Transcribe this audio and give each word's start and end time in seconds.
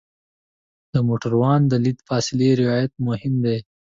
د 0.93 0.95
موټروان 1.07 1.61
د 1.67 1.73
لید 1.83 1.99
فاصلې 2.09 2.49
رعایت 2.61 2.93
مهم 3.07 3.33
دی. 3.45 3.57